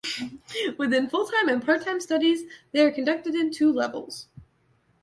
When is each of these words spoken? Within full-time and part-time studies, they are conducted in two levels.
Within 0.79 1.07
full-time 1.09 1.47
and 1.47 1.63
part-time 1.63 1.99
studies, 2.01 2.41
they 2.71 2.81
are 2.83 2.89
conducted 2.89 3.35
in 3.35 3.51
two 3.51 3.71
levels. 3.71 4.29